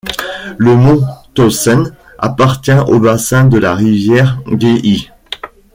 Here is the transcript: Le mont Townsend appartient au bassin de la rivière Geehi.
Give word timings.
Le 0.57 0.75
mont 0.75 1.03
Townsend 1.35 1.91
appartient 2.17 2.71
au 2.87 2.99
bassin 2.99 3.45
de 3.45 3.59
la 3.59 3.75
rivière 3.75 4.39
Geehi. 4.47 5.11